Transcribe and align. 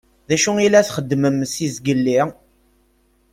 D 0.27 0.31
acu 0.35 0.51
i 0.65 0.67
la 0.69 0.83
txeddmem 0.87 1.39
seg 1.53 1.69
zgelli? 1.75 2.19